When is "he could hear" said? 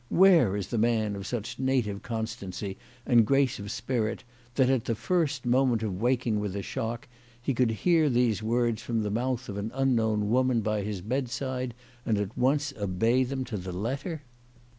7.39-8.09